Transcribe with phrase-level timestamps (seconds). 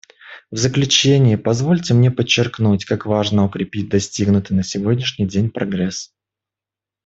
[0.49, 6.11] В заключение позвольте мне подчеркнуть, как важно укрепить достигнутый на сегодняшний день прогресс.